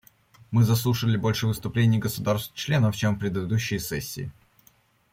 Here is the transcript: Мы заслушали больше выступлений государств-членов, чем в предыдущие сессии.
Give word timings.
Мы 0.49 0.63
заслушали 0.63 1.15
больше 1.15 1.45
выступлений 1.45 1.99
государств-членов, 1.99 2.95
чем 2.97 3.13
в 3.13 3.19
предыдущие 3.19 3.79
сессии. 3.79 4.31